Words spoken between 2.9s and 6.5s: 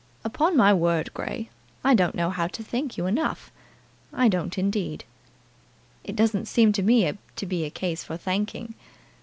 you enough. I don't, indeed." "It doesn't